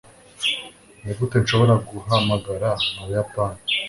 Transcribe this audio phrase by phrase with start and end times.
[1.03, 3.59] Nigute nshobora guhamagara mu Buyapani?